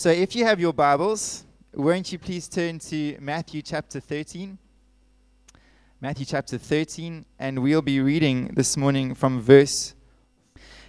[0.00, 4.56] So if you have your Bibles, won't you please turn to Matthew chapter 13?
[6.00, 9.94] Matthew chapter 13, and we'll be reading this morning from verse.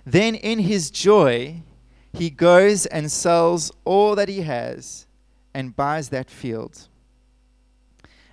[0.06, 1.62] Then in his joy,
[2.14, 5.08] he goes and sells all that he has
[5.54, 6.88] and buys that field.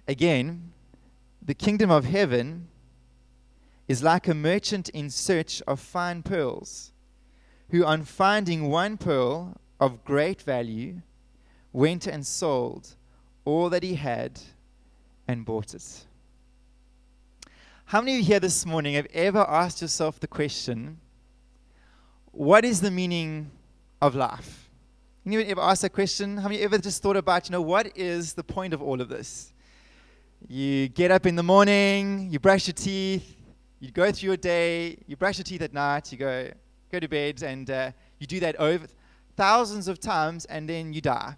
[0.07, 0.71] Again,
[1.45, 2.69] the kingdom of heaven
[3.89, 6.93] is like a merchant in search of fine pearls,
[7.71, 11.01] who, on finding one pearl of great value,
[11.73, 12.97] went and sold
[13.45, 14.41] all that he had
[15.27, 16.05] and bought it.
[17.87, 20.99] How many of you here this morning have ever asked yourself the question,
[22.33, 23.51] what is the meaning
[24.03, 24.69] of life?
[25.25, 26.37] Anyone ever asked that question?
[26.39, 29.09] Have you ever just thought about, you know, what is the point of all of
[29.09, 29.53] this?
[30.47, 33.37] You get up in the morning, you brush your teeth,
[33.81, 36.51] you go through your day, you brush your teeth at night, you go
[36.91, 38.87] go to bed, and uh, you do that over
[39.39, 41.37] thousands of times, and then you die.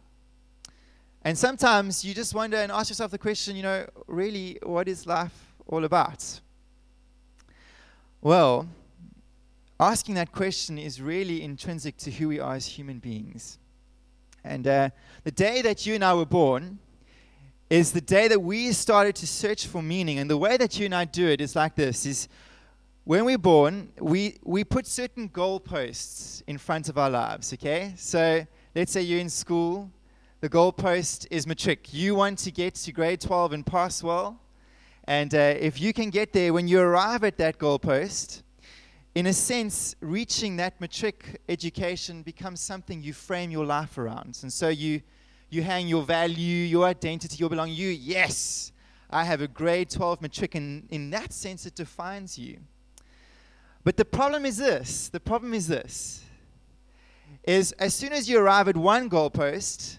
[1.22, 5.06] And sometimes you just wonder and ask yourself the question, you know, really, what is
[5.06, 6.40] life all about?
[8.22, 8.66] Well,
[9.78, 13.58] asking that question is really intrinsic to who we are as human beings.
[14.44, 14.88] And uh,
[15.24, 16.78] the day that you and I were born
[17.68, 20.18] is the day that we started to search for meaning.
[20.18, 22.28] And the way that you and I do it is like this: is
[23.04, 27.94] when we're born, we, we put certain goalposts in front of our lives, okay?
[27.96, 29.90] So let's say you're in school,
[30.40, 31.92] the goalpost is matric.
[31.92, 34.40] You want to get to grade 12 and pass well.
[35.04, 38.42] And uh, if you can get there when you arrive at that goalpost,
[39.14, 44.38] in a sense, reaching that matric education becomes something you frame your life around.
[44.42, 45.02] And so you,
[45.48, 47.74] you hang your value, your identity, your belonging.
[47.74, 48.72] You, yes,
[49.10, 52.58] I have a grade 12 matric, and in that sense, it defines you.
[53.82, 56.24] But the problem is this the problem is this
[57.44, 59.98] is as soon as you arrive at one goalpost,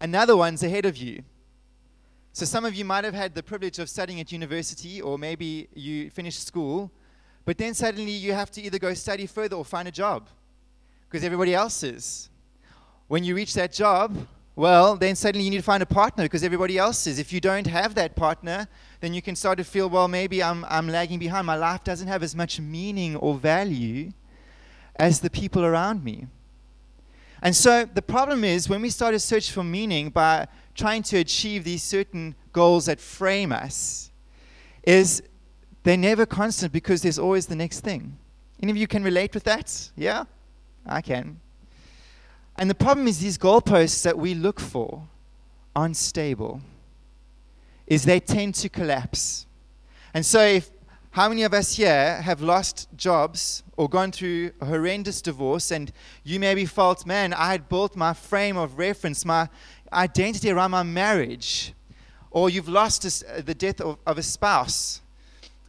[0.00, 1.22] another one's ahead of you.
[2.32, 5.68] So some of you might have had the privilege of studying at university, or maybe
[5.74, 6.92] you finished school,
[7.44, 10.28] but then suddenly you have to either go study further or find a job
[11.08, 12.28] because everybody else is.
[13.08, 14.16] When you reach that job,
[14.54, 17.18] well, then suddenly you need to find a partner because everybody else is.
[17.18, 18.68] If you don't have that partner,
[19.00, 21.46] then you can start to feel, well, maybe I'm, I'm lagging behind.
[21.46, 24.12] My life doesn't have as much meaning or value
[24.96, 26.26] as the people around me.
[27.42, 31.18] And so the problem is when we start to search for meaning by trying to
[31.18, 34.10] achieve these certain goals that frame us
[34.82, 35.22] is
[35.82, 38.16] they're never constant because there's always the next thing.
[38.62, 39.90] Any of you can relate with that?
[39.96, 40.24] Yeah?
[40.86, 41.40] I can.
[42.56, 45.06] And the problem is these goalposts that we look for
[45.74, 46.62] aren't stable.
[47.86, 49.46] Is they tend to collapse.
[50.12, 50.70] And so if
[51.16, 55.90] how many of us here have lost jobs or gone through a horrendous divorce and
[56.24, 59.48] you maybe felt, man, I had built my frame of reference, my
[59.92, 61.72] identity around my marriage,
[62.30, 65.00] or you've lost a, uh, the death of, of a spouse,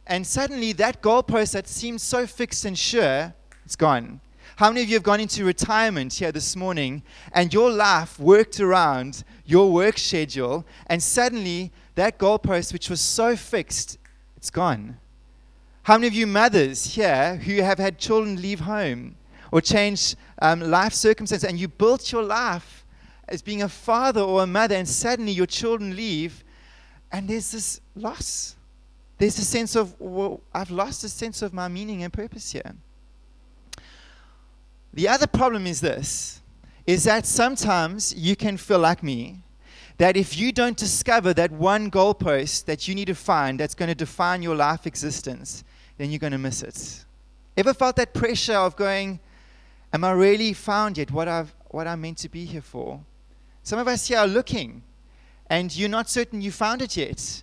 [0.06, 3.32] and suddenly that goalpost that seemed so fixed and sure,
[3.64, 4.20] it's gone.
[4.56, 7.02] How many of you have gone into retirement here this morning
[7.32, 13.36] and your life worked around your work schedule, and suddenly that goalpost, which was so
[13.36, 13.98] fixed,
[14.36, 14.96] it's gone?
[15.82, 19.16] How many of you mothers here who have had children leave home
[19.50, 22.84] or change um, life circumstances and you built your life
[23.28, 26.44] as being a father or a mother, and suddenly your children leave,
[27.12, 28.56] and there's this loss.
[29.18, 32.74] There's a sense of, well, I've lost a sense of my meaning and purpose here.
[34.94, 36.40] The other problem is this
[36.86, 39.42] is that sometimes you can feel like me
[39.98, 43.88] that if you don't discover that one goalpost that you need to find that's going
[43.88, 45.64] to define your life existence,
[45.98, 47.04] then you're going to miss it.
[47.56, 49.20] Ever felt that pressure of going,
[49.92, 53.00] Am I really found yet what, I've, what I'm meant to be here for?
[53.62, 54.82] Some of us here are looking,
[55.48, 57.42] and you're not certain you found it yet.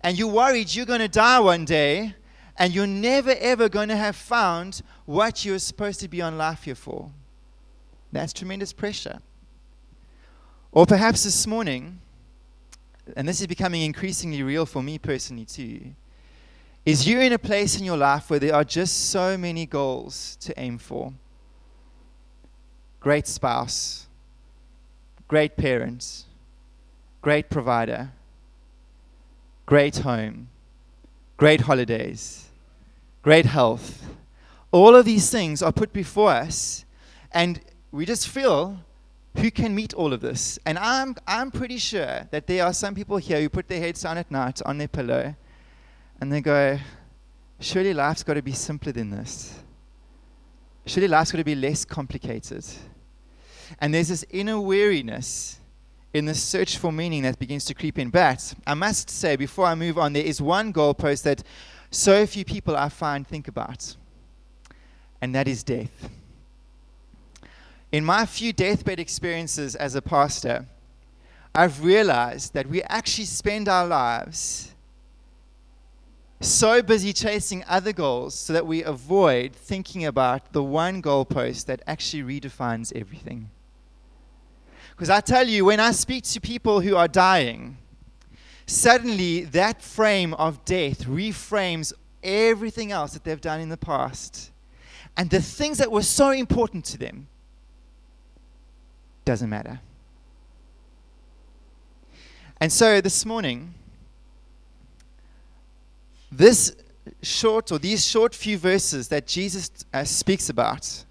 [0.00, 2.14] And you're worried you're going to die one day,
[2.56, 6.64] and you're never ever going to have found what you're supposed to be on life
[6.64, 7.10] here for.
[8.10, 9.20] That's tremendous pressure.
[10.74, 12.00] Or perhaps this morning,
[13.14, 15.92] and this is becoming increasingly real for me personally too,
[16.86, 20.36] is you're in a place in your life where there are just so many goals
[20.40, 21.12] to aim for.
[23.00, 24.06] Great spouse,
[25.28, 26.24] great parents,
[27.20, 28.10] great provider,
[29.66, 30.48] great home,
[31.36, 32.48] great holidays,
[33.20, 34.02] great health.
[34.70, 36.86] All of these things are put before us,
[37.30, 37.60] and
[37.90, 38.78] we just feel
[39.36, 40.58] who can meet all of this.
[40.66, 44.02] And I'm, I'm pretty sure that there are some people here who put their heads
[44.02, 45.34] down at night on their pillow
[46.20, 46.78] and they go,
[47.60, 49.58] Surely life's got to be simpler than this.
[50.84, 52.64] Surely life's got to be less complicated.
[53.80, 55.60] And there's this inner weariness
[56.12, 58.10] in the search for meaning that begins to creep in.
[58.10, 61.42] But I must say, before I move on, there is one goalpost that
[61.90, 63.96] so few people I find think about,
[65.20, 66.10] and that is death.
[67.92, 70.66] In my few deathbed experiences as a pastor,
[71.54, 74.74] I've realized that we actually spend our lives
[76.40, 81.82] so busy chasing other goals so that we avoid thinking about the one goalpost that
[81.86, 83.50] actually redefines everything.
[84.92, 87.76] Because I tell you, when I speak to people who are dying,
[88.66, 91.92] suddenly that frame of death reframes
[92.22, 94.50] everything else that they've done in the past.
[95.14, 97.28] And the things that were so important to them
[99.24, 99.80] doesn't matter.
[102.60, 103.74] And so this morning,
[106.30, 106.76] this
[107.22, 111.04] short or these short few verses that Jesus uh, speaks about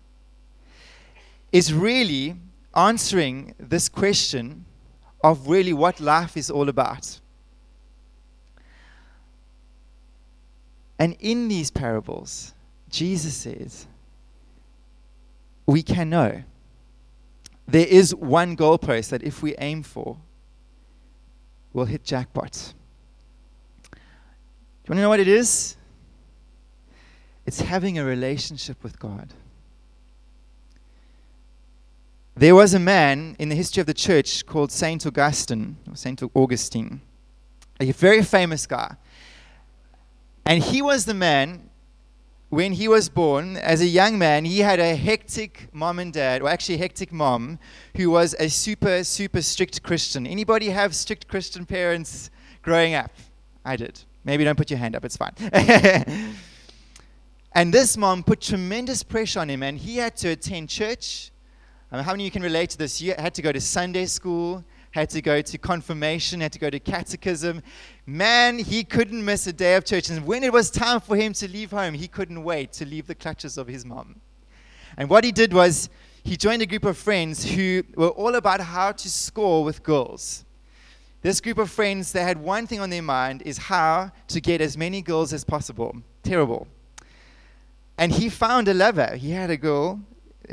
[1.51, 2.35] is really
[2.75, 4.65] answering this question
[5.23, 7.19] of really what life is all about.
[10.97, 12.53] And in these parables,
[12.89, 13.87] Jesus says,
[15.65, 16.43] we can know
[17.71, 20.17] there is one goalpost that if we aim for,
[21.73, 22.73] we'll hit jackpot.
[23.83, 25.77] Do you want to know what it is?
[27.45, 29.33] It's having a relationship with God.
[32.35, 36.23] There was a man in the history of the church called Saint Augustine, or Saint
[36.33, 37.01] Augustine,
[37.79, 38.95] a very famous guy.
[40.45, 41.69] And he was the man,
[42.51, 46.41] when he was born, as a young man, he had a hectic mom and dad,
[46.41, 47.57] or actually hectic mom,
[47.95, 50.27] who was a super, super strict Christian.
[50.27, 52.29] Anybody have strict Christian parents
[52.61, 53.11] growing up?
[53.65, 54.03] I did.
[54.25, 55.33] Maybe don't put your hand up, it's fine.
[57.53, 61.31] and this mom put tremendous pressure on him, and he had to attend church
[61.93, 63.01] um, how many of you can relate to this?
[63.01, 66.69] You had to go to Sunday school, had to go to confirmation, had to go
[66.69, 67.61] to catechism.
[68.05, 70.09] Man, he couldn't miss a day of church.
[70.09, 73.07] And when it was time for him to leave home, he couldn't wait to leave
[73.07, 74.19] the clutches of his mom.
[74.97, 75.89] And what he did was
[76.23, 80.45] he joined a group of friends who were all about how to score with girls.
[81.21, 84.59] This group of friends, they had one thing on their mind is how to get
[84.59, 85.95] as many girls as possible.
[86.23, 86.67] Terrible.
[87.97, 89.15] And he found a lover.
[89.15, 89.99] He had a girl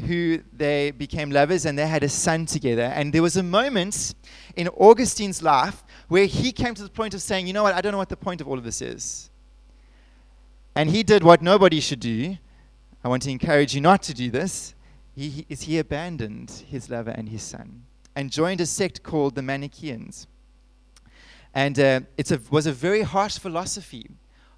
[0.06, 2.82] who they became lovers and they had a son together.
[2.82, 4.14] And there was a moment
[4.56, 7.80] in Augustine's life where he came to the point of saying, you know what, I
[7.80, 9.30] don't know what the point of all of this is.
[10.74, 12.36] And he did what nobody should do.
[13.02, 14.74] I want to encourage you not to do this.
[15.14, 19.34] He, he, is he abandoned his lover and his son and joined a sect called
[19.34, 20.26] the Manichaeans.
[21.54, 24.08] And uh, it was a very harsh philosophy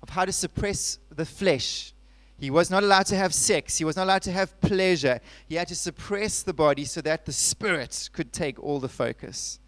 [0.02, 1.92] of how to suppress the flesh
[2.40, 3.76] he was not allowed to have sex.
[3.76, 5.20] He was not allowed to have pleasure.
[5.46, 9.58] He had to suppress the body so that the spirit could take all the focus.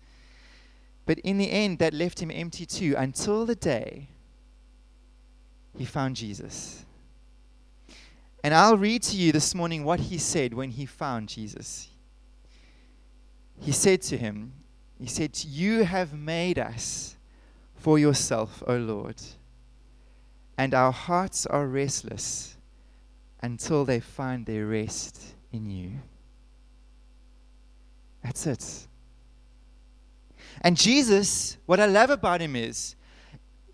[1.05, 4.09] But in the end, that left him empty too until the day
[5.77, 6.87] he found Jesus.
[8.43, 11.91] And I'll read to you this morning what he said when he found Jesus.
[13.61, 14.55] He said to him,
[14.99, 17.17] He said, You have made us
[17.77, 19.21] for yourself, O Lord,
[20.57, 22.57] and our hearts are restless
[23.43, 25.91] until they find their rest in you.
[28.23, 28.87] That's it.
[30.61, 32.95] And Jesus, what I love about him is,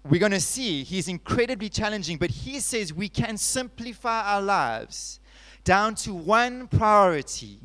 [0.09, 5.21] we're going to see he's incredibly challenging, but he says we can simplify our lives
[5.65, 7.61] down to one priority,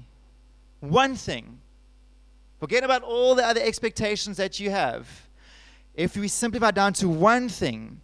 [0.81, 1.59] one thing.
[2.59, 5.07] Forget about all the other expectations that you have.
[5.95, 8.01] If we simplify down to one thing,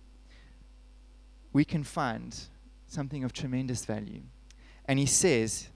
[1.52, 2.38] we can find
[2.92, 4.22] something of tremendous value.
[4.86, 5.70] And he says,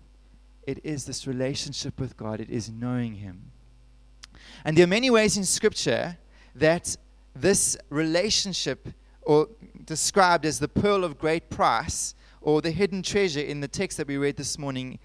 [0.66, 3.52] it is this relationship with God, it is knowing Him.
[4.64, 6.18] And there are many ways in Scripture
[6.56, 6.96] that
[7.36, 8.90] this relationship,
[9.22, 9.50] or
[9.84, 14.08] described as the pearl of great price, or the hidden treasure in the text that
[14.08, 15.00] we read this morning,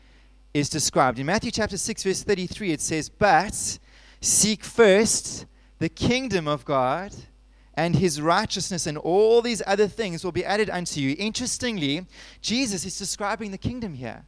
[0.54, 1.18] is described.
[1.18, 3.78] In Matthew chapter 6, verse 33, it says, But
[4.20, 5.46] seek first
[5.78, 7.14] the kingdom of God
[7.78, 11.14] and his righteousness and all these other things will be added unto you.
[11.16, 12.04] Interestingly,
[12.42, 14.24] Jesus is describing the kingdom here.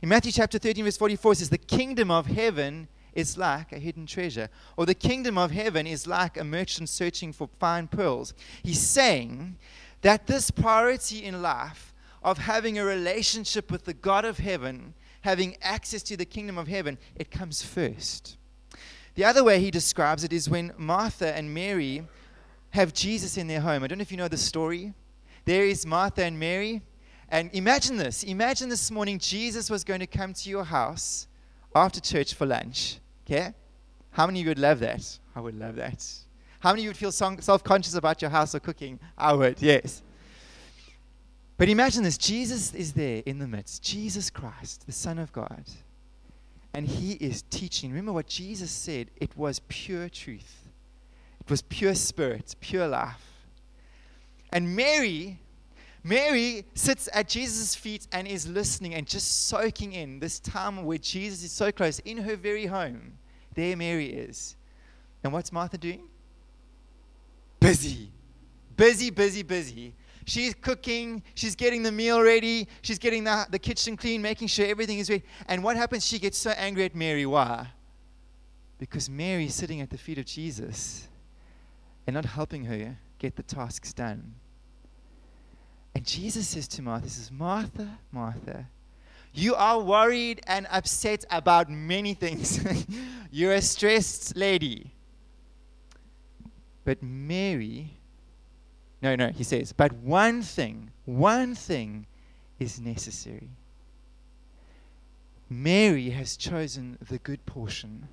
[0.00, 3.78] In Matthew chapter 13, verse 44, it says, The kingdom of heaven is like a
[3.78, 4.48] hidden treasure,
[4.78, 8.32] or the kingdom of heaven is like a merchant searching for fine pearls.
[8.62, 9.58] He's saying
[10.00, 15.58] that this priority in life of having a relationship with the God of heaven, having
[15.60, 18.38] access to the kingdom of heaven, it comes first.
[19.16, 22.06] The other way he describes it is when Martha and Mary
[22.76, 23.82] have Jesus in their home.
[23.82, 24.92] I don't know if you know the story.
[25.46, 26.82] There is Martha and Mary.
[27.30, 28.22] And imagine this.
[28.22, 31.26] Imagine this morning Jesus was going to come to your house
[31.74, 32.98] after church for lunch.
[33.24, 33.52] Okay?
[34.10, 35.18] How many of you would love that?
[35.34, 36.06] I would love that.
[36.60, 39.00] How many of you would feel self conscious about your house or cooking?
[39.16, 40.02] I would, yes.
[41.56, 45.64] But imagine this Jesus is there in the midst, Jesus Christ, the Son of God.
[46.74, 47.90] And he is teaching.
[47.90, 49.10] Remember what Jesus said?
[49.16, 50.65] It was pure truth,
[51.46, 53.22] it was pure spirit, pure life.
[54.52, 55.38] And Mary,
[56.02, 60.98] Mary sits at Jesus' feet and is listening and just soaking in this time where
[60.98, 63.12] Jesus is so close in her very home.
[63.54, 64.56] There Mary is.
[65.22, 66.08] And what's Martha doing?
[67.60, 68.10] Busy.
[68.76, 69.94] Busy, busy, busy
[70.26, 74.66] She's cooking, she's getting the meal ready, she's getting the, the kitchen clean, making sure
[74.66, 75.22] everything is ready.
[75.46, 76.04] And what happens?
[76.04, 77.24] She gets so angry at Mary.
[77.24, 77.68] Why?
[78.78, 81.06] Because Mary's sitting at the feet of Jesus
[82.06, 84.34] and not helping her get the tasks done.
[85.94, 88.66] And Jesus says to Martha, says, Martha, Martha,
[89.32, 92.60] you are worried and upset about many things.
[93.30, 94.92] You're a stressed lady.
[96.84, 97.96] But Mary
[99.02, 102.06] no, no, he says, but one thing, one thing
[102.58, 103.50] is necessary.
[105.48, 108.08] Mary has chosen the good portion,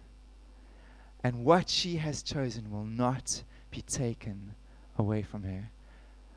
[1.23, 4.53] and what she has chosen will not be taken
[4.97, 5.69] away from her.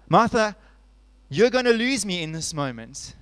[0.09, 0.57] Martha,
[1.29, 3.15] you're going to lose me in this moment.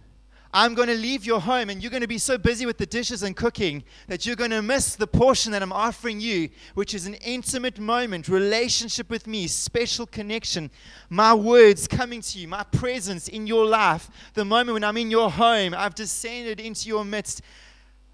[0.57, 2.87] I'm going to leave your home and you're going to be so busy with the
[2.87, 6.95] dishes and cooking that you're going to miss the portion that I'm offering you, which
[6.95, 10.71] is an intimate moment, relationship with me, special connection,
[11.11, 15.11] my words coming to you, my presence in your life, the moment when I'm in
[15.11, 17.43] your home, I've descended into your midst.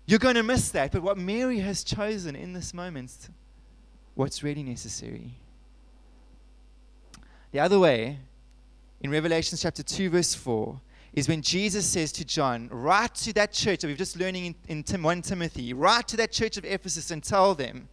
[0.06, 0.92] You're going to miss that.
[0.92, 3.28] But what Mary has chosen in this moment,
[4.14, 5.34] what's really necessary.
[7.52, 8.18] The other way,
[9.00, 10.80] in Revelation chapter 2, verse 4,
[11.12, 14.54] is when Jesus says to John, write to that church that we've just learning in,
[14.68, 17.88] in Tim, 1 Timothy, write to that church of Ephesus and tell them,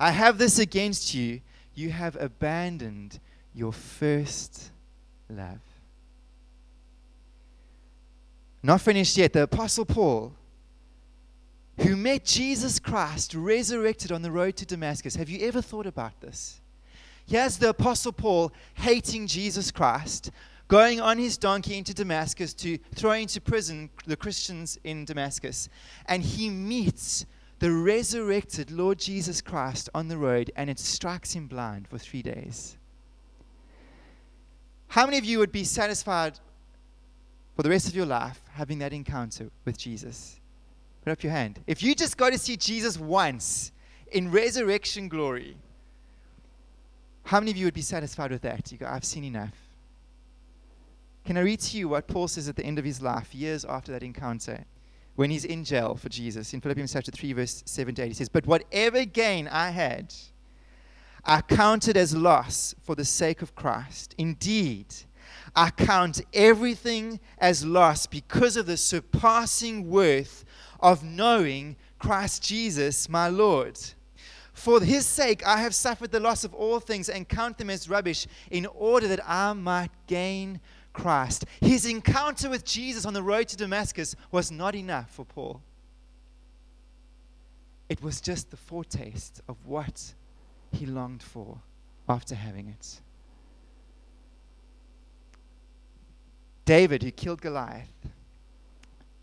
[0.00, 1.40] I have this against you.
[1.74, 3.20] You have abandoned
[3.54, 4.72] your first
[5.28, 5.60] love.
[8.62, 9.32] Not finished yet.
[9.32, 10.32] The Apostle Paul,
[11.78, 15.14] who met Jesus Christ resurrected on the road to Damascus.
[15.16, 16.61] Have you ever thought about this?
[17.32, 20.30] Here's the Apostle Paul hating Jesus Christ,
[20.68, 25.70] going on his donkey into Damascus to throw into prison the Christians in Damascus.
[26.04, 27.24] And he meets
[27.58, 32.20] the resurrected Lord Jesus Christ on the road, and it strikes him blind for three
[32.20, 32.76] days.
[34.88, 36.38] How many of you would be satisfied
[37.56, 40.38] for the rest of your life having that encounter with Jesus?
[41.02, 41.62] Put up your hand.
[41.66, 43.72] If you just go to see Jesus once
[44.10, 45.56] in resurrection glory,
[47.24, 48.70] how many of you would be satisfied with that?
[48.72, 49.54] You go, I've seen enough.
[51.24, 53.64] Can I read to you what Paul says at the end of his life, years
[53.64, 54.64] after that encounter,
[55.14, 56.52] when he's in jail for Jesus?
[56.52, 60.12] In Philippians chapter 3, verse 7 to 8, he says, But whatever gain I had,
[61.24, 64.14] I counted as loss for the sake of Christ.
[64.18, 64.86] Indeed,
[65.54, 70.44] I count everything as loss because of the surpassing worth
[70.80, 73.78] of knowing Christ Jesus, my Lord.
[74.62, 77.88] For his sake, I have suffered the loss of all things and count them as
[77.88, 80.60] rubbish in order that I might gain
[80.92, 81.46] Christ.
[81.60, 85.62] His encounter with Jesus on the road to Damascus was not enough for Paul.
[87.88, 90.14] It was just the foretaste of what
[90.70, 91.58] he longed for
[92.08, 93.00] after having it.
[96.64, 98.06] David, who killed Goliath,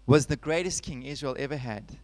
[0.06, 1.98] was the greatest king Israel ever had.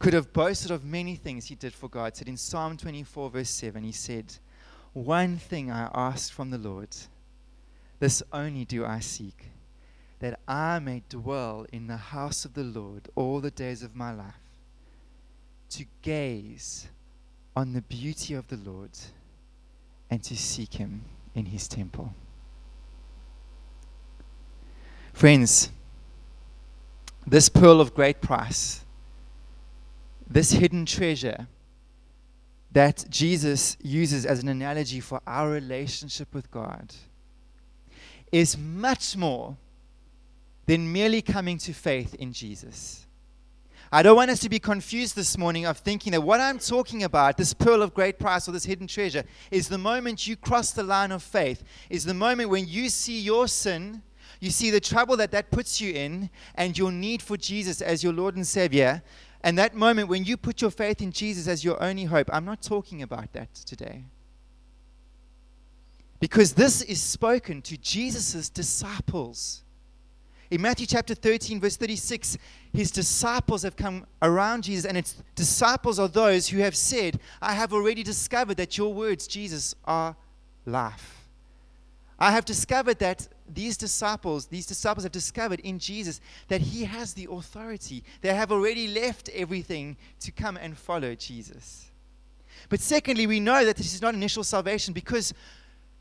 [0.00, 2.16] Could have boasted of many things he did for God.
[2.16, 4.34] Said in Psalm 24, verse 7, he said,
[4.94, 6.88] One thing I asked from the Lord
[8.00, 9.50] this only do I seek,
[10.20, 14.10] that I may dwell in the house of the Lord all the days of my
[14.10, 14.40] life,
[15.68, 16.88] to gaze
[17.54, 18.90] on the beauty of the Lord
[20.10, 21.02] and to seek him
[21.34, 22.14] in his temple.
[25.12, 25.70] Friends,
[27.26, 28.82] this pearl of great price,
[30.30, 31.48] this hidden treasure
[32.72, 36.94] that Jesus uses as an analogy for our relationship with God
[38.30, 39.56] is much more
[40.66, 43.06] than merely coming to faith in Jesus.
[43.90, 47.02] I don't want us to be confused this morning of thinking that what I'm talking
[47.02, 50.70] about, this pearl of great price or this hidden treasure, is the moment you cross
[50.70, 54.02] the line of faith, is the moment when you see your sin,
[54.38, 58.04] you see the trouble that that puts you in, and your need for Jesus as
[58.04, 59.02] your Lord and Savior.
[59.42, 62.44] And that moment when you put your faith in Jesus as your only hope, I'm
[62.44, 64.04] not talking about that today.
[66.18, 69.62] Because this is spoken to Jesus' disciples.
[70.50, 72.36] In Matthew chapter 13, verse 36,
[72.74, 77.54] his disciples have come around Jesus, and its disciples are those who have said, I
[77.54, 80.16] have already discovered that your words, Jesus, are
[80.66, 81.28] life.
[82.18, 87.14] I have discovered that these disciples, these disciples have discovered in Jesus that he has
[87.14, 88.04] the authority.
[88.20, 91.90] They have already left everything to come and follow Jesus.
[92.68, 95.32] But secondly, we know that this is not initial salvation because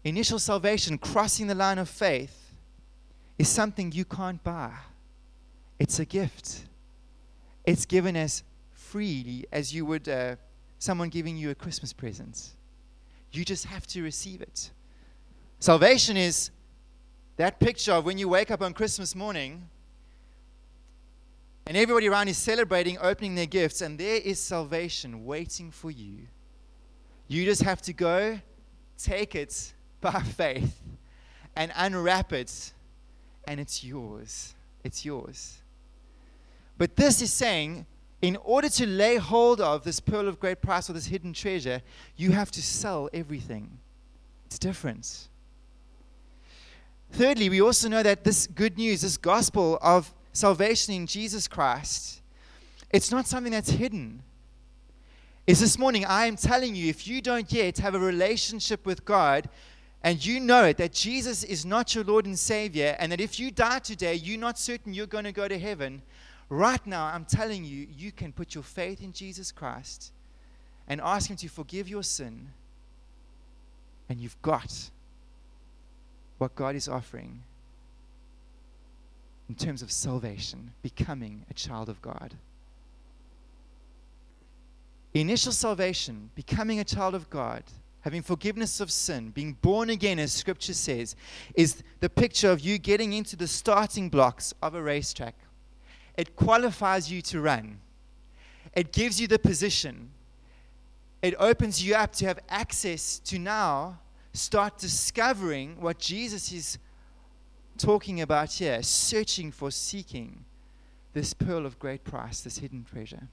[0.04, 2.54] initial salvation, crossing the line of faith,
[3.38, 4.72] is something you can't buy.
[5.80, 6.66] It's a gift.
[7.66, 10.36] It's given as freely as you would uh,
[10.80, 12.52] someone giving you a Christmas present.
[13.32, 14.72] You just have to receive it.
[15.60, 16.52] Salvation is
[17.40, 19.70] that picture of when you wake up on Christmas morning
[21.66, 26.28] and everybody around is celebrating, opening their gifts, and there is salvation waiting for you.
[27.30, 28.42] You just have to go,
[28.98, 30.82] take it by faith,
[31.56, 32.74] and unwrap it,
[33.48, 34.54] and it's yours.
[34.84, 35.60] It's yours.
[36.78, 37.86] But this is saying,
[38.22, 41.82] in order to lay hold of this pearl of great price or this hidden treasure,
[42.18, 43.80] you have to sell everything.
[44.48, 45.29] It's different.
[47.12, 52.22] Thirdly, we also know that this good news, this gospel of salvation in Jesus Christ,
[52.92, 54.24] it's not something that's hidden.
[55.48, 59.04] Is this morning, I am telling you, if you don't yet have a relationship with
[59.06, 59.50] God,
[60.04, 63.40] and you know it, that Jesus is not your Lord and Savior, and that if
[63.40, 66.02] you die today, you're not certain you're going to go to heaven,
[66.50, 70.14] right now, I'm telling you, you can put your faith in Jesus Christ
[70.88, 72.50] and ask Him to forgive your sin,
[74.08, 74.90] and you've got
[76.40, 77.44] what God is offering
[79.48, 82.34] in terms of salvation, becoming a child of God.
[85.14, 87.64] Initial salvation, becoming a child of God,
[88.02, 91.16] having forgiveness of sin, being born again, as scripture says,
[91.56, 95.36] is the picture of you getting into the starting blocks of a racetrack.
[96.16, 97.80] It qualifies you to run,
[98.74, 100.12] it gives you the position,
[101.22, 104.00] it opens you up to have access to now
[104.40, 106.78] start discovering what Jesus is
[107.78, 110.46] talking about here, searching for, seeking
[111.14, 113.28] this pearl of great price, this hidden treasure.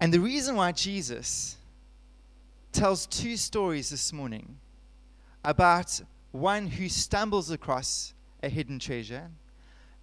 [0.00, 1.56] And the reason why Jesus
[2.72, 4.58] tells two stories this morning
[5.44, 6.00] about
[6.32, 9.30] one who stumbles across a hidden treasure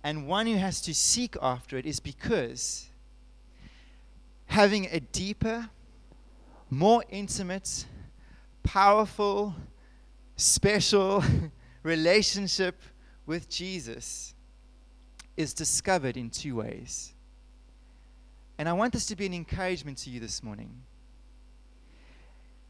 [0.04, 2.91] and one who has to seek after it is because
[4.52, 5.70] having a deeper,
[6.70, 7.86] more intimate,
[8.64, 9.56] powerful,
[10.36, 11.24] special
[11.84, 12.82] relationship
[13.26, 14.34] with Jesus
[15.38, 17.14] is discovered in two ways.
[18.58, 20.82] And I want this to be an encouragement to you this morning.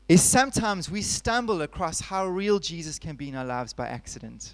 [0.08, 4.54] Is sometimes we stumble across how real Jesus can be in our lives by accident.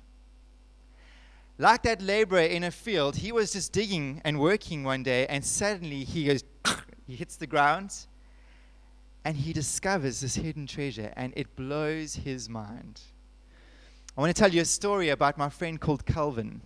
[1.58, 5.44] Like that laborer in a field, he was just digging and working one day, and
[5.44, 6.46] suddenly he goes,
[7.08, 7.96] he hits the ground
[9.24, 13.00] and he discovers this hidden treasure and it blows his mind.
[14.18, 16.62] I want to tell you a story about my friend called Calvin.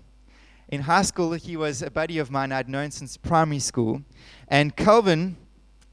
[0.70, 4.02] In high school, he was a buddy of mine I'd known since primary school.
[4.48, 5.38] And Calvin,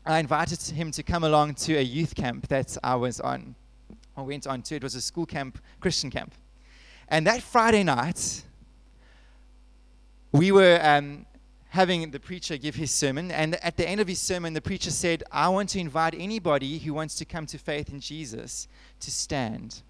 [0.07, 3.55] I invited him to come along to a youth camp that I was on.
[4.17, 4.77] I went on to.
[4.77, 6.33] It was a school camp, Christian camp.
[7.09, 8.45] And that Friday night,
[10.33, 11.27] we were um,
[11.71, 13.31] having the preacher give his sermon.
[13.31, 16.79] And at the end of his sermon, the preacher said, I want to invite anybody
[16.79, 18.69] who wants to come to faith in Jesus
[19.01, 19.83] to stand.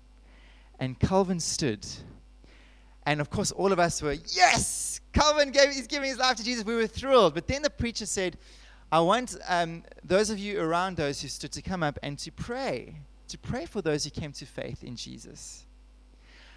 [0.81, 1.87] And Calvin stood.
[3.07, 6.45] And of course, all of us were, yes, Calvin gave, is giving his life to
[6.45, 6.65] Jesus.
[6.65, 7.35] We were thrilled.
[7.35, 8.37] But then the preacher said,
[8.91, 12.33] I want um, those of you around those who stood to come up and to
[12.33, 12.97] pray,
[13.29, 15.65] to pray for those who came to faith in Jesus.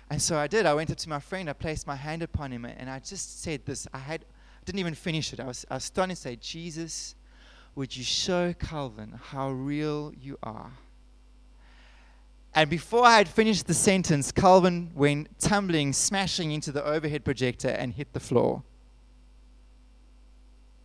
[0.10, 0.66] And so I did.
[0.66, 3.42] I went up to my friend, I placed my hand upon him, and I just
[3.42, 3.88] said this.
[3.94, 4.26] I had
[4.66, 5.40] didn't even finish it.
[5.40, 7.16] I was, I was starting to say, Jesus,
[7.76, 10.72] would you show Calvin how real you are?
[12.54, 17.70] And before I had finished the sentence, Calvin went tumbling, smashing into the overhead projector
[17.70, 18.64] and hit the floor.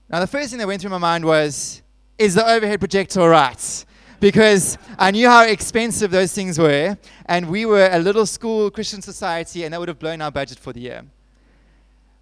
[0.09, 1.83] Now, the first thing that went through my mind was,
[2.19, 3.85] is the overhead projector all right?
[4.21, 9.03] Because I knew how expensive those things were, and we were a little school Christian
[9.03, 11.05] society, and that would have blown our budget for the year.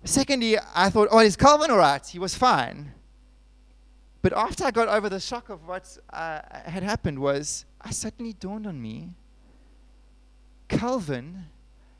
[0.04, 2.06] Secondly, I thought, oh, is Calvin all right?
[2.06, 2.92] He was fine.
[4.20, 8.34] But after I got over the shock of what uh, had happened was, I suddenly
[8.34, 9.10] dawned on me,
[10.68, 11.44] Calvin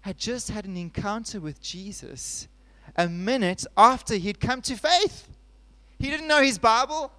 [0.02, 2.48] had just had an encounter with Jesus
[2.96, 5.28] a minute after he'd come to faith.
[5.98, 7.10] He didn't know his Bible.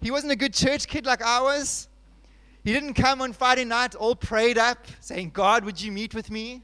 [0.00, 1.88] He wasn't a good church kid like I was.
[2.62, 6.30] He didn't come on Friday night all prayed up, saying, God, would you meet with
[6.30, 6.62] me?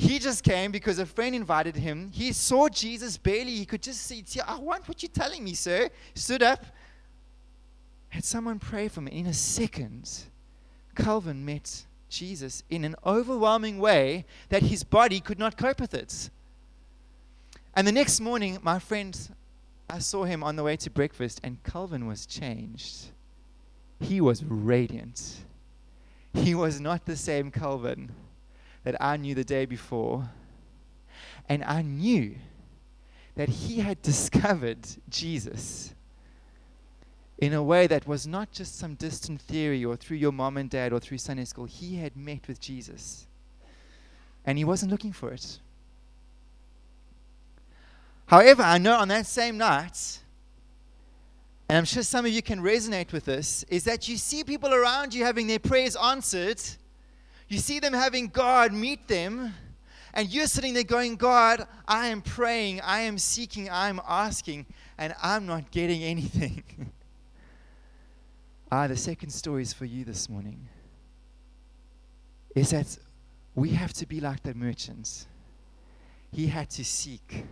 [0.00, 2.10] He just came because a friend invited him.
[2.10, 3.54] He saw Jesus barely.
[3.54, 5.90] He could just see, I want what you're telling me, sir.
[6.14, 6.64] Stood up,
[8.08, 9.12] had someone pray for me.
[9.12, 10.10] In a second,
[10.94, 16.30] Calvin met Jesus in an overwhelming way that his body could not cope with it.
[17.74, 19.14] And the next morning, my friend,
[19.90, 23.10] I saw him on the way to breakfast, and Calvin was changed.
[24.00, 25.44] He was radiant.
[26.32, 28.12] He was not the same Calvin
[28.84, 30.28] that I knew the day before.
[31.48, 32.36] And I knew
[33.34, 35.94] that he had discovered Jesus
[37.38, 40.68] in a way that was not just some distant theory or through your mom and
[40.68, 41.64] dad or through Sunday school.
[41.64, 43.26] He had met with Jesus.
[44.44, 45.58] And he wasn't looking for it.
[48.26, 50.20] However, I know on that same night,
[51.68, 54.72] and I'm sure some of you can resonate with this, is that you see people
[54.72, 56.60] around you having their prayers answered.
[57.50, 59.52] You see them having God meet them,
[60.14, 64.66] and you're sitting there going, God, I am praying, I am seeking, I am asking,
[64.96, 66.62] and I'm not getting anything.
[68.70, 70.68] ah, the second story is for you this morning.
[72.54, 72.96] Is that
[73.56, 75.26] we have to be like the merchants.
[76.30, 77.46] He had to seek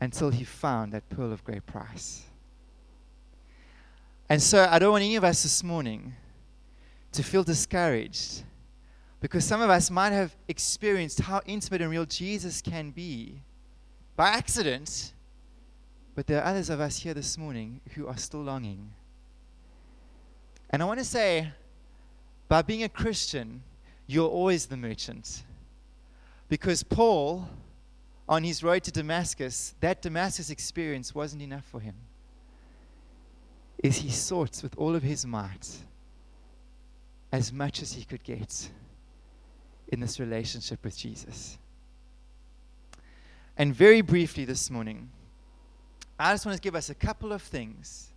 [0.00, 2.22] until he found that pearl of great price.
[4.30, 6.14] And so I don't want any of us this morning
[7.12, 8.42] to feel discouraged
[9.20, 13.42] because some of us might have experienced how intimate and real Jesus can be
[14.14, 15.12] by accident,
[16.14, 18.92] but there are others of us here this morning who are still longing.
[20.70, 21.52] And I want to say,
[22.48, 23.62] by being a Christian,
[24.06, 25.42] you're always the merchant.
[26.48, 27.48] Because Paul
[28.28, 31.94] on his road to Damascus, that Damascus experience wasn't enough for him.
[33.82, 35.68] Is he sought with all of his might
[37.30, 38.70] as much as he could get
[39.88, 41.58] in this relationship with Jesus.
[43.56, 45.10] And very briefly this morning,
[46.18, 48.08] I just want to give us a couple of things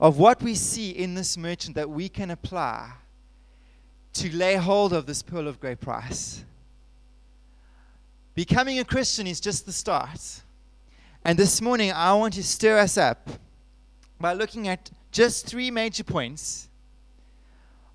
[0.00, 2.92] of what we see in this merchant that we can apply
[4.14, 6.44] to lay hold of this pearl of great price.
[8.34, 10.42] Becoming a Christian is just the start.
[11.24, 13.28] And this morning, I want to stir us up
[14.18, 16.68] by looking at just three major points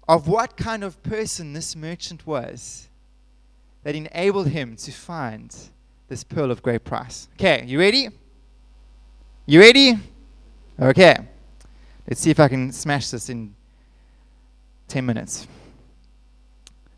[0.07, 2.89] of what kind of person this merchant was
[3.85, 5.55] that enabled him to find
[6.07, 7.29] this pearl of great price.
[7.35, 8.09] Okay, you ready?
[9.45, 9.93] You ready?
[10.79, 11.15] Okay.
[12.07, 13.53] Let's see if I can smash this in
[14.87, 15.47] 10 minutes.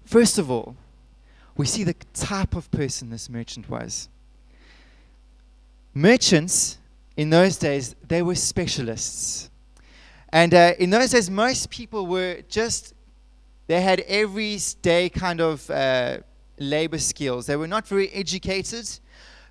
[0.06, 0.78] First of all,
[1.58, 4.08] we see the type of person this merchant was.
[5.93, 6.78] Merchants
[7.17, 9.50] in those days, they were specialists.
[10.30, 12.93] And uh, in those days, most people were just,
[13.67, 16.19] they had everyday kind of uh,
[16.60, 17.46] labor skills.
[17.46, 19.00] They were not very educated,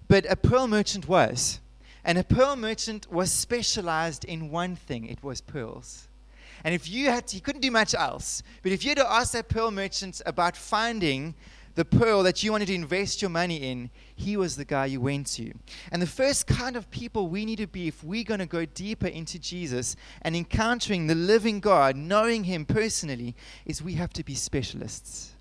[0.08, 1.60] but a pearl merchant was.
[2.04, 6.08] And a pearl merchant was specialized in one thing it was pearls.
[6.64, 9.12] And if you had to, you couldn't do much else, but if you had to
[9.12, 11.34] ask that pearl merchant about finding
[11.76, 15.00] the pearl that you wanted to invest your money in, he was the guy you
[15.00, 15.52] went to.
[15.92, 18.64] And the first kind of people we need to be if we're going to go
[18.64, 24.24] deeper into Jesus and encountering the living God, knowing him personally, is we have to
[24.24, 25.35] be specialists.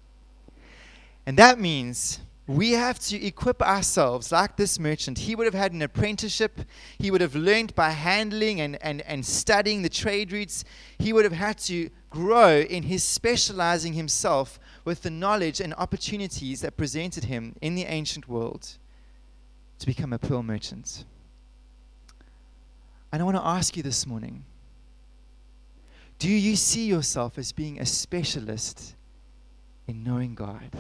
[1.26, 5.18] And that means we have to equip ourselves like this merchant.
[5.18, 6.62] He would have had an apprenticeship.
[7.00, 10.64] He would have learned by handling and, and, and studying the trade routes.
[11.00, 16.62] He would have had to grow in his specializing himself with the knowledge and opportunities
[16.62, 18.78] that presented him in the ancient world
[19.80, 21.04] to become a pearl merchant.
[23.12, 24.46] And I want to ask you this morning
[26.18, 28.96] do you see yourself as being a specialist
[29.88, 30.72] in knowing God?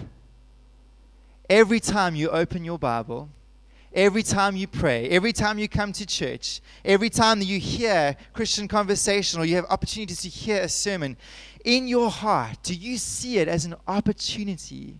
[1.50, 3.30] Every time you open your Bible,
[3.94, 8.18] every time you pray, every time you come to church, every time that you hear
[8.34, 11.18] Christian conversation or you have opportunities to hear a sermon,
[11.64, 14.96] in your heart, do you see it as an opportunity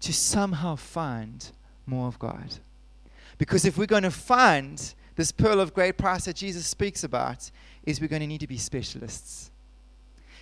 [0.00, 1.50] to somehow find
[1.86, 2.56] more of God?
[3.38, 7.50] Because if we're going to find this pearl of great price that Jesus speaks about,
[7.84, 9.50] is we're going to need to be specialists.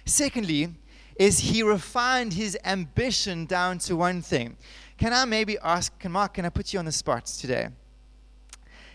[0.05, 0.75] Secondly,
[1.17, 4.57] is he refined his ambition down to one thing.
[4.97, 7.69] Can I maybe ask, can Mark, can I put you on the spot today?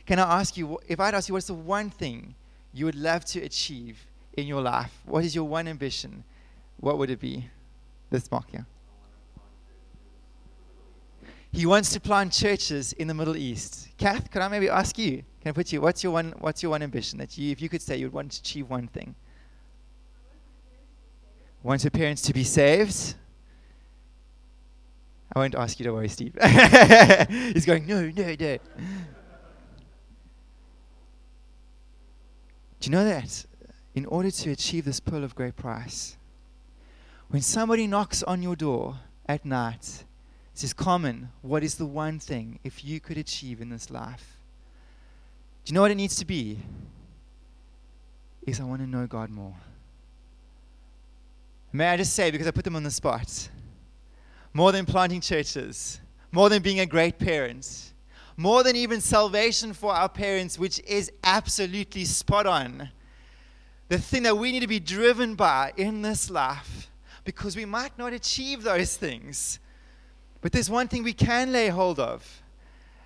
[0.06, 2.36] Can I ask you, if I'd ask you, what's the one thing
[2.74, 4.92] you would love to achieve in your life?
[5.06, 6.24] What is your one ambition?
[6.80, 7.50] What would it be?
[8.10, 8.62] This Mark, yeah.
[11.52, 13.90] He wants to plant churches in the Middle East.
[13.98, 15.24] Kath, could I maybe ask you?
[15.42, 15.82] Can I put you?
[15.82, 16.34] What's your one?
[16.40, 18.70] What's your one ambition that you, if you could say, you would want to achieve
[18.70, 19.16] one thing?
[21.62, 23.16] want her parents to be saved.
[25.34, 26.36] I won't ask you to worry, Steve.
[27.54, 28.36] He's going, no, no, no.
[28.36, 28.60] Do
[32.82, 33.46] you know that
[33.94, 36.18] in order to achieve this pearl of great price,
[37.30, 40.06] when somebody knocks on your door at night,
[40.64, 44.38] is common, what is the one thing if you could achieve in this life?
[45.64, 46.60] Do you know what it needs to be?
[48.46, 49.56] Is I want to know God more.
[51.72, 53.50] May I just say, because I put them on the spot,
[54.54, 56.00] more than planting churches,
[56.32, 57.94] more than being a great parent,
[58.38, 62.90] more than even salvation for our parents, which is absolutely spot on.
[63.90, 66.90] The thing that we need to be driven by in this life,
[67.24, 69.60] because we might not achieve those things,
[70.42, 72.42] but there's one thing we can lay hold of.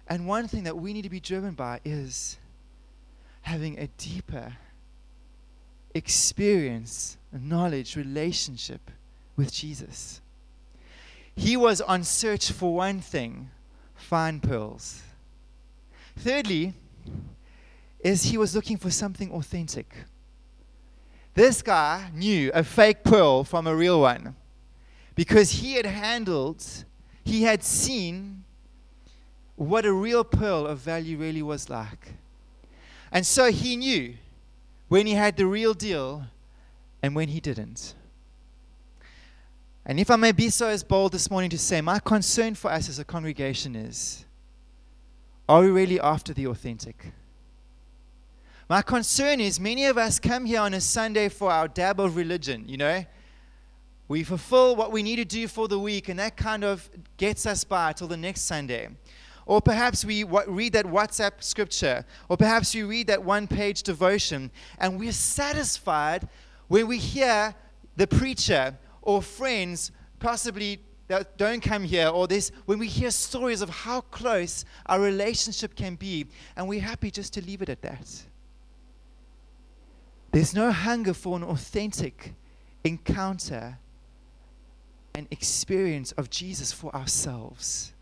[0.08, 2.38] And one thing that we need to be driven by is
[3.42, 4.54] having a deeper
[5.94, 8.92] experience, knowledge, relationship
[9.36, 10.22] with Jesus.
[11.36, 13.50] He was on search for one thing
[13.96, 15.02] fine pearls.
[16.18, 16.74] Thirdly,
[18.04, 19.96] is he was looking for something authentic.
[21.34, 24.36] This guy knew a fake pearl from a real one
[25.16, 26.64] because he had handled,
[27.24, 28.44] he had seen
[29.56, 32.14] what a real pearl of value really was like.
[33.12, 34.16] And so he knew
[34.90, 36.26] when he had the real deal
[37.02, 37.96] and when he didn't.
[39.86, 42.72] And if I may be so as bold this morning to say, my concern for
[42.72, 44.26] us as a congregation is
[45.48, 47.12] are we really after the authentic?
[48.70, 52.16] My concern is many of us come here on a Sunday for our dab of
[52.16, 53.06] religion, you know.
[54.08, 57.46] We fulfill what we need to do for the week, and that kind of gets
[57.46, 58.88] us by till the next Sunday.
[59.46, 64.50] Or perhaps we read that WhatsApp scripture, or perhaps we read that one page devotion,
[64.80, 66.30] and we're satisfied
[66.70, 67.54] when we hear
[67.98, 73.62] the preacher or friends possibly that don't come here, or this, when we hear stories
[73.62, 77.82] of how close our relationship can be, and we're happy just to leave it at
[77.82, 78.24] that.
[80.32, 82.34] There's no hunger for an authentic
[82.84, 83.78] encounter
[85.14, 87.94] and experience of Jesus for ourselves.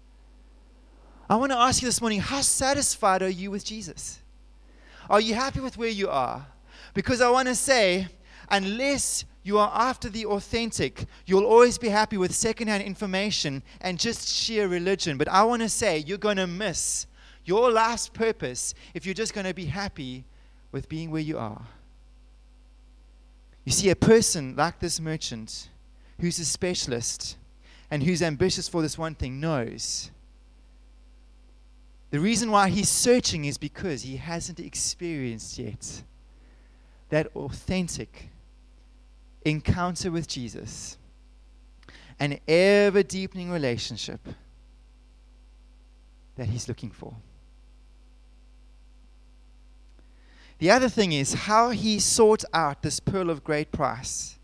[1.30, 4.20] I want to ask you this morning how satisfied are you with Jesus?
[5.10, 6.46] Are you happy with where you are?
[6.94, 8.08] Because I want to say,
[8.50, 14.28] unless you are after the authentic, you'll always be happy with secondhand information and just
[14.28, 15.18] sheer religion.
[15.18, 17.08] But I want to say you're going to miss
[17.44, 20.26] your last purpose if you're just going to be happy
[20.72, 21.66] with being where you are.
[23.66, 25.70] You see, a person like this merchant
[26.20, 27.38] who's a specialist
[27.90, 30.12] and who's ambitious for this one thing knows.
[32.12, 36.04] The reason why he's searching is because he hasn't experienced yet
[37.10, 38.30] that authentic
[39.44, 40.98] encounter with Jesus,
[42.20, 44.20] an ever deepening relationship
[46.36, 47.16] that he's looking for.
[50.60, 54.38] The other thing is how he sought out this pearl of great price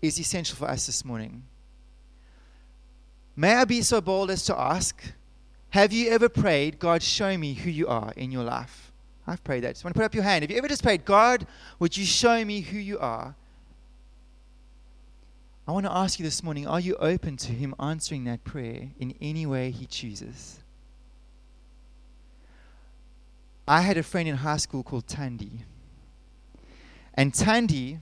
[0.00, 1.42] is essential for us this morning.
[3.34, 5.02] May I be so bold as to ask,
[5.70, 8.92] have you ever prayed, God, show me who you are in your life?
[9.26, 9.74] I've prayed that.
[9.74, 10.42] Just want to put up your hand.
[10.42, 11.46] Have you ever just prayed, God,
[11.78, 13.34] would you show me who you are
[15.66, 18.88] I want to ask you this morning are you open to Him answering that prayer
[18.98, 20.58] in any way He chooses?
[23.66, 25.64] I had a friend in high school called Tandy.
[27.14, 28.00] And Tandy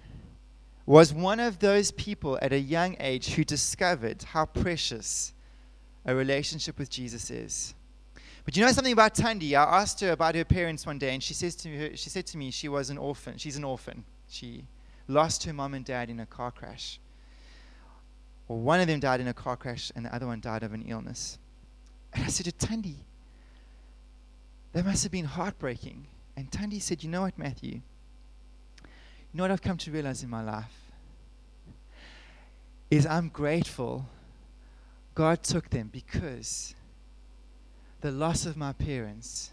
[0.87, 5.35] was one of those people at a young age who discovered how precious
[6.07, 7.75] a relationship with Jesus is.
[8.47, 9.55] But you know something about Tandy?
[9.55, 12.27] I asked her about her parents one day, and she says to me, she said
[12.29, 13.37] to me she was an orphan.
[13.37, 14.05] She's an orphan.
[14.29, 14.65] She
[15.09, 16.99] lost her mom and dad in a car crash.
[18.51, 20.73] Well, one of them died in a car crash and the other one died of
[20.73, 21.39] an illness.
[22.13, 22.97] And I said to Tandy,
[24.73, 26.09] that must have been heartbreaking.
[26.37, 27.75] And Tandy said, You know what, Matthew?
[27.75, 30.91] You know what I've come to realize in my life?
[32.91, 34.07] Is I'm grateful
[35.15, 36.75] God took them because
[38.01, 39.53] the loss of my parents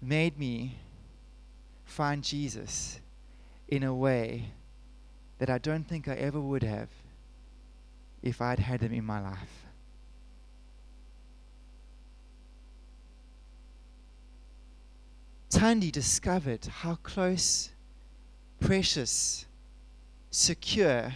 [0.00, 0.78] made me
[1.84, 3.00] find Jesus
[3.66, 4.50] in a way
[5.40, 6.90] that I don't think I ever would have
[8.24, 9.66] if I'd had them in my life.
[15.50, 17.70] Tandy discovered how close,
[18.60, 19.46] precious,
[20.30, 21.12] secure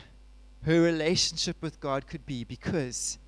[0.62, 3.18] her relationship with God could be because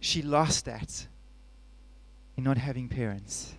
[0.00, 1.06] she lost that
[2.36, 3.54] in not having parents.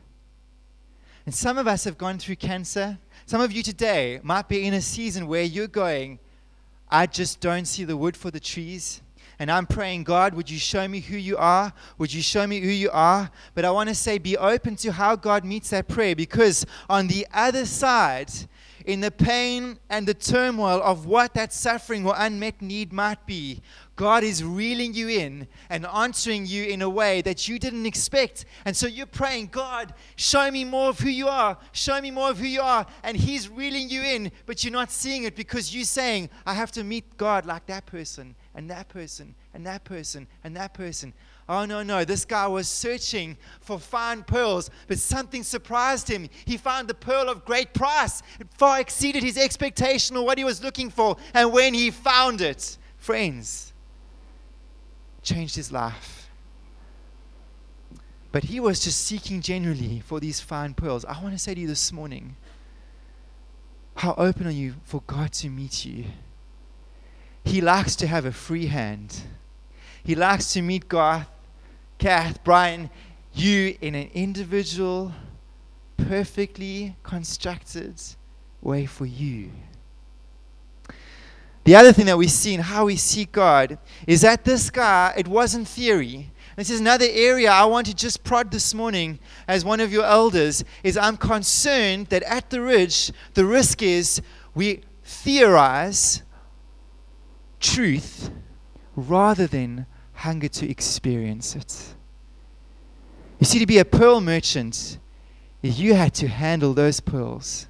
[1.25, 2.99] And some of us have gone through cancer.
[3.25, 6.19] Some of you today might be in a season where you're going,
[6.91, 9.01] I just don't see the wood for the trees.
[9.39, 11.73] And I'm praying, God, would you show me who you are?
[11.97, 13.32] Would you show me who you are?
[13.56, 17.08] But I want to say, be open to how God meets that prayer because on
[17.08, 18.30] the other side,
[18.85, 23.61] in the pain and the turmoil of what that suffering or unmet need might be,
[23.95, 28.45] God is reeling you in and answering you in a way that you didn't expect.
[28.65, 31.57] And so you're praying, God, show me more of who you are.
[31.71, 32.85] Show me more of who you are.
[33.03, 36.71] And He's reeling you in, but you're not seeing it because you're saying, I have
[36.71, 41.13] to meet God like that person, and that person, and that person, and that person.
[41.53, 42.05] Oh, no, no.
[42.05, 46.29] This guy was searching for fine pearls, but something surprised him.
[46.45, 48.23] He found the pearl of great price.
[48.39, 51.17] It far exceeded his expectation or what he was looking for.
[51.33, 53.73] And when he found it, friends,
[55.23, 56.29] changed his life.
[58.31, 61.03] But he was just seeking genuinely for these fine pearls.
[61.03, 62.37] I want to say to you this morning
[63.95, 66.05] how open are you for God to meet you?
[67.43, 69.23] He likes to have a free hand.
[70.01, 71.25] He likes to meet God
[72.01, 72.89] Kath, Brian,
[73.31, 75.13] you in an individual,
[75.97, 77.93] perfectly constructed
[78.59, 79.51] way for you.
[81.63, 85.13] The other thing that we see in how we seek God is that this guy,
[85.15, 86.31] it wasn't theory.
[86.55, 90.05] This is another area I want to just prod this morning as one of your
[90.05, 94.23] elders is I'm concerned that at the ridge, the risk is
[94.55, 96.23] we theorize
[97.59, 98.31] truth
[98.95, 99.85] rather than
[100.21, 101.95] hunger to experience it.
[103.39, 104.99] You see, to be a pearl merchant,
[105.62, 107.67] you had to handle those pearls.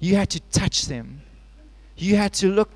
[0.00, 1.22] You had to touch them.
[1.96, 2.70] You had to look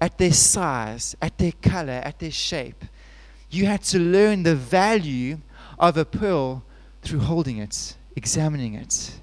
[0.00, 2.84] at their size, at their color, at their shape.
[3.50, 5.38] You had to learn the value
[5.78, 6.64] of a pearl
[7.02, 9.20] through holding it, examining it.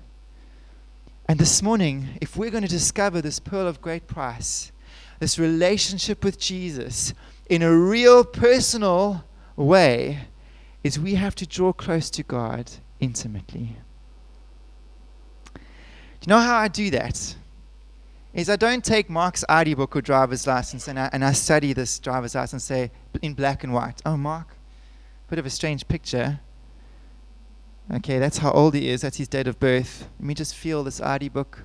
[1.28, 4.72] And this morning, if we're going to discover this pearl of great price,
[5.20, 7.14] this relationship with Jesus
[7.50, 10.20] in a real personal way,
[10.84, 13.76] is we have to draw close to God intimately.
[15.54, 15.62] Do
[16.22, 17.36] you know how I do that?
[18.34, 21.74] Is I don't take Mark's ID book or driver's license and I, and I study
[21.74, 24.02] this driver's license, say, in black and white.
[24.06, 24.56] Oh, Mark,
[25.28, 26.40] bit of a strange picture.
[27.92, 29.02] Okay, that's how old he is.
[29.02, 30.08] That's his date of birth.
[30.20, 31.64] Let me just feel this ID book.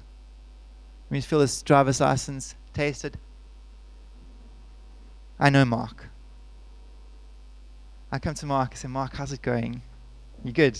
[1.06, 2.54] Let me feel this driver's license.
[2.72, 3.16] Taste it.
[5.38, 6.08] I know Mark.
[8.12, 9.82] I come to Mark and say, Mark, how's it going?
[10.44, 10.78] You good?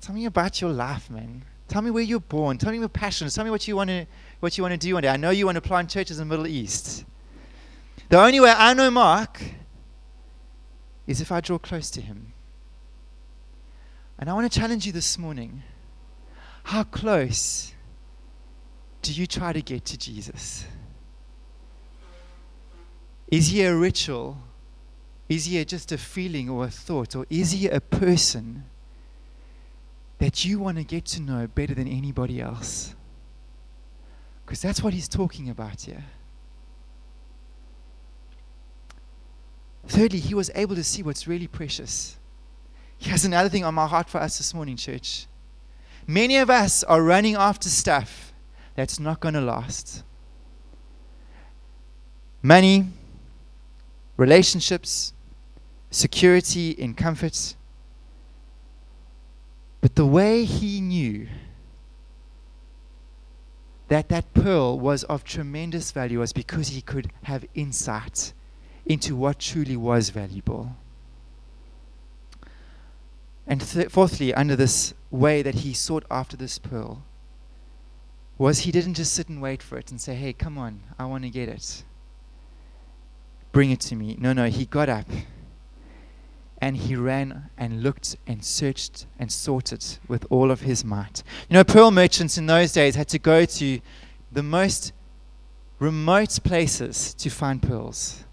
[0.00, 1.44] Tell me about your life, man.
[1.68, 2.58] Tell me where you're born.
[2.58, 3.34] Tell me your passions.
[3.34, 4.06] Tell me what you want to
[4.40, 5.08] what you want to do one day.
[5.08, 7.04] I know you want to plant churches in the Middle East.
[8.08, 9.40] The only way I know Mark
[11.06, 12.32] is if I draw close to him.
[14.18, 15.62] And I want to challenge you this morning.
[16.64, 17.72] How close
[19.02, 20.64] do you try to get to Jesus?
[23.30, 24.38] Is he a ritual
[25.30, 27.14] is he just a feeling or a thought?
[27.14, 28.64] Or is he a person
[30.18, 32.96] that you want to get to know better than anybody else?
[34.44, 36.04] Because that's what he's talking about here.
[39.86, 42.18] Thirdly, he was able to see what's really precious.
[42.98, 45.26] He has another thing on my heart for us this morning, church.
[46.08, 48.32] Many of us are running after stuff
[48.74, 50.02] that's not going to last
[52.42, 52.86] money,
[54.20, 55.14] relationships,
[55.90, 57.56] security, in comfort.
[59.80, 61.26] But the way he knew
[63.88, 68.34] that that pearl was of tremendous value was because he could have insight
[68.84, 70.76] into what truly was valuable.
[73.46, 77.02] And th- fourthly, under this way that he sought after this pearl,
[78.36, 81.06] was he didn't just sit and wait for it and say, hey, come on, I
[81.06, 81.84] want to get it.
[83.52, 84.16] Bring it to me.
[84.18, 85.06] No, no, he got up
[86.60, 91.22] and he ran and looked and searched and sought it with all of his might.
[91.48, 93.80] You know, pearl merchants in those days had to go to
[94.30, 94.92] the most
[95.78, 98.24] remote places to find pearls.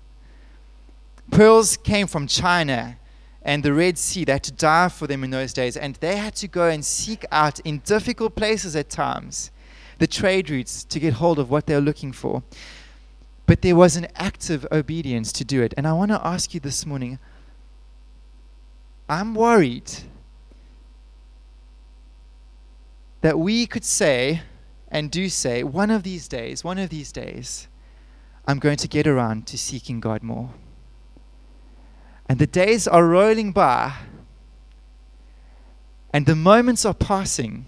[1.31, 2.97] Pearls came from China
[3.41, 4.25] and the Red Sea.
[4.25, 6.83] They had to dive for them in those days, and they had to go and
[6.85, 9.51] seek out in difficult places at times
[9.99, 12.43] the trade routes to get hold of what they were looking for.
[13.47, 15.73] But there was an active obedience to do it.
[15.75, 17.17] And I want to ask you this morning
[19.09, 19.91] I'm worried
[23.21, 24.41] that we could say
[24.89, 27.67] and do say, one of these days, one of these days,
[28.45, 30.51] I'm going to get around to seeking God more.
[32.29, 33.93] And the days are rolling by,
[36.13, 37.65] and the moments are passing,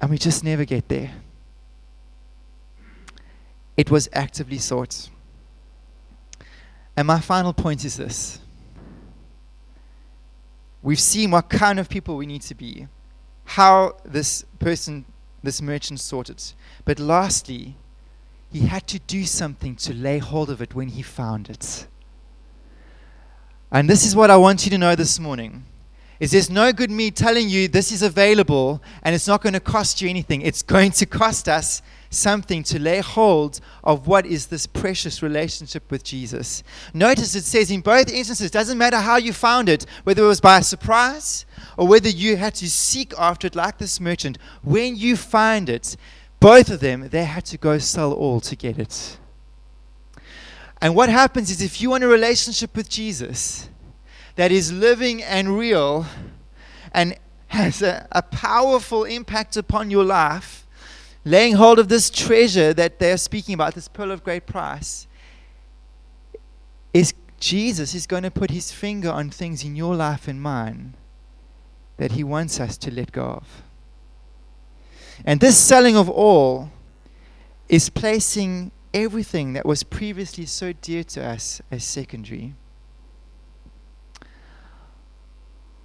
[0.00, 1.12] and we just never get there.
[3.76, 5.08] It was actively sought.
[6.96, 8.40] And my final point is this
[10.82, 12.86] we've seen what kind of people we need to be,
[13.44, 15.04] how this person,
[15.42, 16.54] this merchant, sought it.
[16.84, 17.76] But lastly,
[18.52, 21.86] he had to do something to lay hold of it when he found it.
[23.72, 25.64] And this is what I want you to know this morning.
[26.18, 29.60] Is there's no good me telling you this is available and it's not going to
[29.60, 30.40] cost you anything.
[30.40, 35.90] It's going to cost us something to lay hold of what is this precious relationship
[35.90, 36.62] with Jesus.
[36.94, 40.40] Notice it says in both instances, doesn't matter how you found it, whether it was
[40.40, 41.46] by surprise
[41.76, 45.96] or whether you had to seek after it like this merchant, when you find it,
[46.40, 49.18] both of them, they had to go sell all to get it.
[50.80, 53.68] And what happens is if you want a relationship with Jesus
[54.36, 56.06] that is living and real
[56.92, 57.16] and
[57.48, 60.65] has a, a powerful impact upon your life,
[61.26, 65.08] laying hold of this treasure that they're speaking about, this pearl of great price,
[66.94, 70.94] is Jesus is going to put his finger on things in your life and mine
[71.96, 73.62] that he wants us to let go of.
[75.24, 76.70] And this selling of all
[77.68, 82.54] is placing everything that was previously so dear to us as secondary.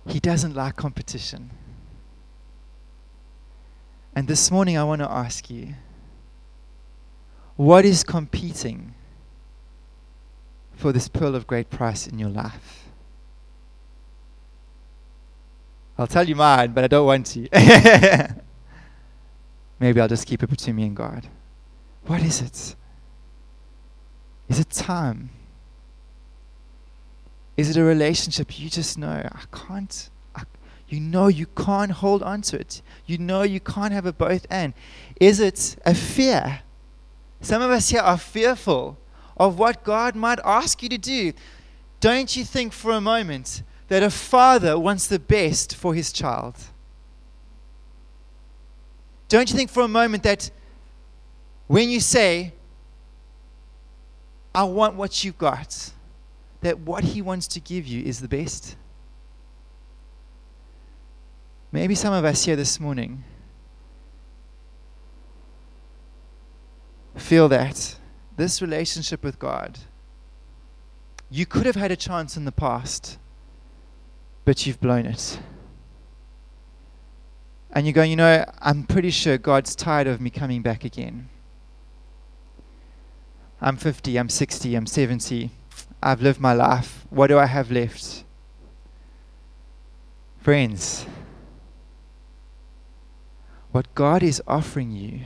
[0.08, 1.50] He doesn't like competition.
[4.16, 5.76] And this morning, I want to ask you
[7.56, 8.94] what is competing
[10.76, 12.90] for this pearl of great price in your life?
[15.98, 17.48] I'll tell you mine, but I don't want to.
[19.80, 21.28] Maybe I'll just keep it between me and God.
[22.06, 22.76] What is it?
[24.50, 25.30] Is it time?
[27.56, 30.10] Is it a relationship you just know I can't
[30.92, 32.82] you know you can't hold on to it.
[33.06, 34.74] You know you can't have a both and.
[35.22, 36.64] Is it a fear?
[37.40, 38.98] Some of us here are fearful
[39.38, 41.32] of what God might ask you to do.
[42.02, 46.56] Don't you think for a moment that a father wants the best for his child?
[49.30, 50.52] Don't you think for a moment that
[51.68, 52.52] when you say,
[54.54, 55.94] I want what you've got,
[56.60, 58.76] that what he wants to give you is the best?
[61.72, 63.24] Maybe some of us here this morning
[67.16, 67.96] feel that
[68.36, 69.80] this relationship with God,
[71.30, 73.18] you could have had a chance in the past,
[74.44, 75.40] but you've blown it.
[77.72, 81.30] And you're going, you know, I'm pretty sure God's tired of me coming back again.
[83.62, 85.52] I'm 50, I'm 60, I'm 70.
[86.04, 87.06] I've lived my life.
[87.10, 88.26] What do I have left?
[90.42, 91.06] Friends,
[93.72, 95.22] what God is offering you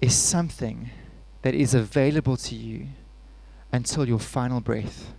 [0.00, 0.90] is something
[1.42, 2.88] that is available to you
[3.72, 5.12] until your final breath.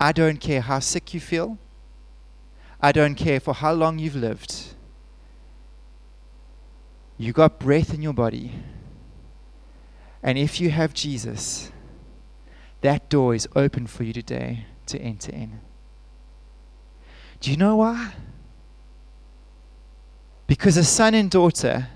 [0.00, 1.58] I don't care how sick you feel.
[2.80, 4.74] I don't care for how long you've lived.
[7.16, 8.52] You got breath in your body.
[10.22, 11.72] And if you have Jesus,
[12.82, 15.60] that door is open for you today to enter in.
[17.40, 18.12] Do you know why?
[20.46, 21.88] Because a son and daughter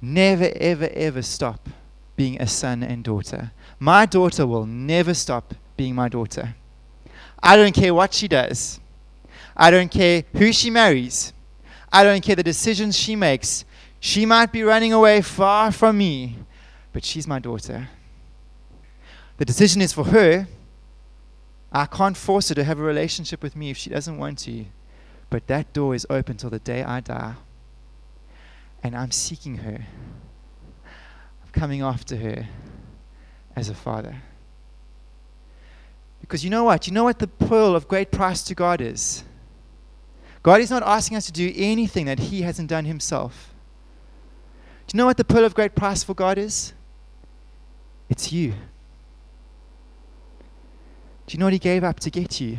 [0.00, 1.68] never, ever, ever stop
[2.16, 3.52] being a son and daughter.
[3.78, 6.54] My daughter will never stop being my daughter.
[7.42, 8.80] I don't care what she does.
[9.56, 11.32] I don't care who she marries.
[11.92, 13.64] I don't care the decisions she makes.
[14.00, 16.36] She might be running away far from me,
[16.92, 17.88] but she's my daughter.
[19.38, 20.46] The decision is for her,
[21.72, 24.66] I can't force her to have a relationship with me if she doesn't want to.
[25.30, 27.34] But that door is open till the day I die.
[28.82, 29.86] And I'm seeking her.
[30.84, 32.48] I'm coming after her
[33.54, 34.22] as a father.
[36.20, 36.86] Because you know what?
[36.86, 39.24] You know what the pearl of great price to God is?
[40.42, 43.52] God is not asking us to do anything that He hasn't done Himself.
[44.86, 46.72] Do you know what the pearl of great price for God is?
[48.08, 48.54] It's you.
[51.28, 52.56] Do you know what he gave up to get you?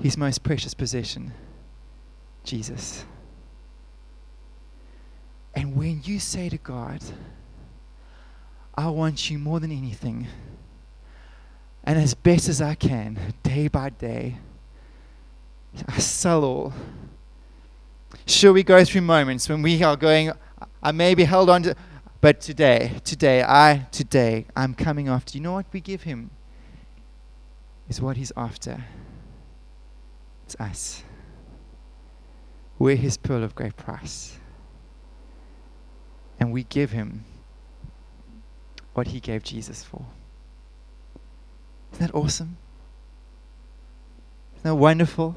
[0.00, 1.32] His most precious possession,
[2.44, 3.04] Jesus.
[5.56, 7.02] And when you say to God,
[8.76, 10.28] I want you more than anything,
[11.82, 14.38] and as best as I can, day by day,
[15.88, 16.72] I sell all.
[18.24, 20.30] Sure, we go through moments when we are going,
[20.80, 21.74] I may be held on to,
[22.20, 25.36] but today, today, I, today, I'm coming after.
[25.36, 26.30] You know what we give him?
[27.88, 28.84] Is what He's after.
[30.44, 31.02] It's us.
[32.78, 34.38] We're his pearl of great price.
[36.38, 37.24] And we give him
[38.94, 40.06] what he gave Jesus for.
[41.92, 42.56] Isn't that awesome?
[44.54, 45.36] Isn't that wonderful?